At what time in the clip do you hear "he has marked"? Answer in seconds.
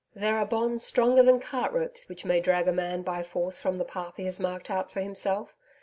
4.17-4.71